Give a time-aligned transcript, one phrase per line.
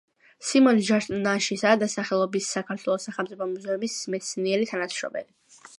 [0.51, 5.33] სიმონ ჯანაშიას სახელობის საქართველოს სახელმწიფო მუზეუმის მეცნიერი თანამშრომელი.